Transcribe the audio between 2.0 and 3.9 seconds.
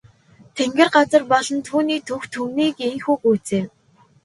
түг түмнийг ийнхүү гүйцээв.